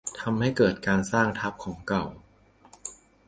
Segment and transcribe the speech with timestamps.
[0.21, 2.05] ทำให้เกิดการสร้างทับของเก่า